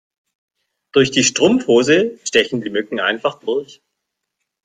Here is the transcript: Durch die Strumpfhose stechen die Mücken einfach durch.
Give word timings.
Durch 0.93 1.11
die 1.11 1.23
Strumpfhose 1.23 2.17
stechen 2.23 2.61
die 2.61 2.71
Mücken 2.71 2.99
einfach 2.99 3.39
durch. 3.39 3.83